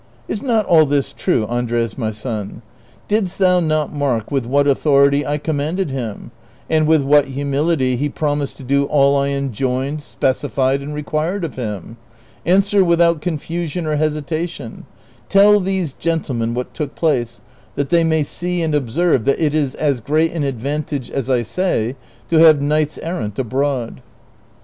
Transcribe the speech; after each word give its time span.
^ 0.01 0.03
Is 0.27 0.41
not 0.41 0.65
all 0.65 0.87
this 0.87 1.13
true, 1.13 1.45
Andres 1.45 1.95
my 1.95 2.09
son? 2.09 2.63
Didst 3.07 3.37
thou 3.37 3.59
not 3.59 3.93
mark 3.93 4.31
with 4.31 4.47
what 4.47 4.65
authority 4.67 5.23
I 5.27 5.37
commanded 5.37 5.91
him, 5.91 6.31
and 6.67 6.87
with 6.87 7.03
what 7.03 7.27
humility 7.27 7.97
he 7.97 8.09
promised 8.09 8.57
to 8.57 8.63
do 8.63 8.85
all 8.85 9.15
I 9.15 9.27
enjoined, 9.27 10.01
specified, 10.01 10.81
and 10.81 10.95
required 10.95 11.45
of 11.45 11.53
him? 11.53 11.97
Answer 12.47 12.83
without 12.83 13.21
confusion 13.21 13.85
or 13.85 13.97
hesitation; 13.97 14.87
tell 15.29 15.59
these 15.59 15.93
gentlemen 15.93 16.55
what 16.55 16.73
took 16.73 16.95
place, 16.95 17.41
that 17.75 17.89
they 17.89 18.03
may 18.03 18.23
see 18.23 18.63
and 18.63 18.73
observe 18.73 19.25
that 19.25 19.39
it 19.39 19.53
is 19.53 19.75
as 19.75 20.01
great 20.01 20.31
an 20.31 20.43
advantage 20.43 21.11
as 21.11 21.29
I 21.29 21.43
say 21.43 21.95
to 22.27 22.39
have 22.39 22.57
kniglits 22.57 22.97
errant 23.03 23.37
abroad." 23.37 24.01